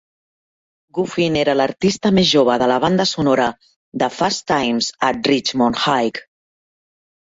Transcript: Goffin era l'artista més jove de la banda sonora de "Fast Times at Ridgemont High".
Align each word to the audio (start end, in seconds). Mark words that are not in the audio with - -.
Goffin 0.97 1.37
era 1.41 1.55
l'artista 1.59 2.13
més 2.19 2.31
jove 2.31 2.57
de 2.65 2.71
la 2.73 2.79
banda 2.87 3.07
sonora 3.13 3.53
de 4.05 4.11
"Fast 4.19 4.49
Times 4.57 4.93
at 5.13 5.33
Ridgemont 5.33 5.83
High". 5.89 6.29